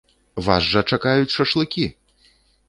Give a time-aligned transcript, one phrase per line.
[0.45, 1.85] Вас жа чакаюць шашлыкі!